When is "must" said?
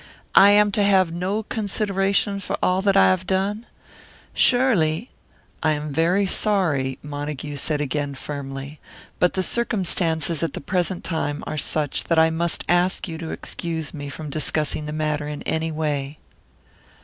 12.31-12.65